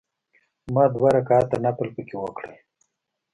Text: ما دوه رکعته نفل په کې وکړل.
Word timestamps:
ما 0.73 0.83
دوه 0.93 1.09
رکعته 1.17 1.57
نفل 1.65 1.87
په 1.95 2.01
کې 2.07 2.15
وکړل. 2.19 2.53